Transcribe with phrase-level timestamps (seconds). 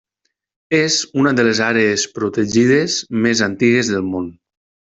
[0.77, 4.35] És una de les àrees protegides més antigues del món.